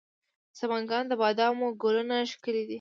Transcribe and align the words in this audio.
د 0.51 0.53
سمنګان 0.59 1.03
د 1.07 1.13
بادامو 1.21 1.67
ګلونه 1.81 2.15
ښکلي 2.31 2.61
دي. 2.65 2.69